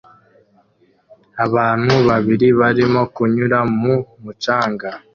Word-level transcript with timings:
Abantu 1.45 1.93
babiri 2.07 2.47
barimo 2.59 3.01
kunyura 3.15 3.59
mu 3.81 3.95
mucanga 4.23 4.89